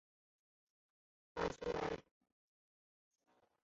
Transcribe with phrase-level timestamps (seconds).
[1.35, 1.99] 巴苏埃。